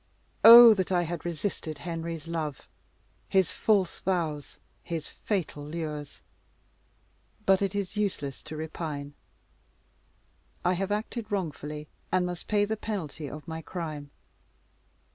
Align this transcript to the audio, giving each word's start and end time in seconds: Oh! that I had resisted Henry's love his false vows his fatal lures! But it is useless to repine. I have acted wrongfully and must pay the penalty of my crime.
Oh! 0.43 0.73
that 0.73 0.91
I 0.91 1.03
had 1.03 1.25
resisted 1.25 1.77
Henry's 1.77 2.27
love 2.27 2.67
his 3.29 3.51
false 3.51 3.99
vows 3.99 4.57
his 4.81 5.07
fatal 5.07 5.63
lures! 5.63 6.23
But 7.45 7.61
it 7.61 7.75
is 7.75 7.95
useless 7.95 8.41
to 8.45 8.57
repine. 8.57 9.13
I 10.65 10.73
have 10.73 10.91
acted 10.91 11.31
wrongfully 11.31 11.87
and 12.11 12.25
must 12.25 12.47
pay 12.47 12.65
the 12.65 12.77
penalty 12.77 13.27
of 13.29 13.47
my 13.47 13.61
crime. 13.61 14.09